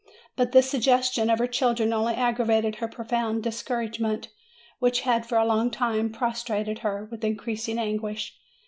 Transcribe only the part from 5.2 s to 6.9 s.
for a long time prostrated